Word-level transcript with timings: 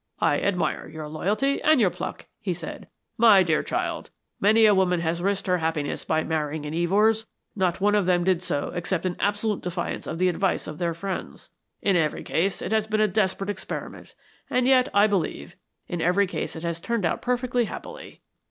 "I 0.19 0.39
admire 0.39 0.87
your 0.89 1.07
loyalty 1.07 1.61
and 1.61 1.79
your 1.79 1.91
pluck," 1.91 2.25
he 2.39 2.55
said. 2.55 2.87
"My 3.19 3.43
dear 3.43 3.61
child, 3.61 4.09
many 4.39 4.65
a 4.65 4.73
woman 4.73 5.01
has 5.01 5.21
risked 5.21 5.45
her 5.45 5.59
happiness 5.59 6.05
by 6.05 6.23
marrying 6.23 6.65
an 6.65 6.73
Evors 6.73 7.27
not 7.55 7.79
one 7.79 7.93
of 7.93 8.07
them 8.07 8.23
did 8.23 8.41
so 8.41 8.71
except 8.73 9.05
in 9.05 9.15
absolute 9.19 9.61
defiance 9.61 10.07
of 10.07 10.17
the 10.17 10.27
advice 10.27 10.65
of 10.65 10.79
their 10.79 10.95
friends. 10.95 11.51
In 11.83 11.95
every 11.95 12.23
case 12.23 12.63
it 12.63 12.71
has 12.71 12.87
been 12.87 12.99
a 12.99 13.07
desperate 13.07 13.51
experiment, 13.51 14.15
and 14.49 14.65
yet, 14.65 14.89
I 14.91 15.05
believe, 15.05 15.55
in 15.87 16.01
every 16.01 16.25
case 16.25 16.55
it 16.55 16.63
has 16.63 16.79
turned 16.79 17.05
out 17.05 17.21
perfectly 17.21 17.65
happily. 17.65 18.21